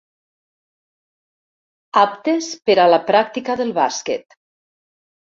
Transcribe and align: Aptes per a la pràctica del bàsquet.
Aptes 2.03 2.47
per 2.71 2.77
a 2.85 2.87
la 2.93 2.99
pràctica 3.11 3.57
del 3.61 3.75
bàsquet. 3.77 4.39